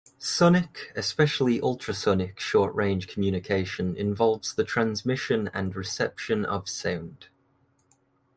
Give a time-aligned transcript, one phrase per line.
[0.17, 7.27] Sonic, especially ultrasonic short range communication involves the transmission and reception of sound.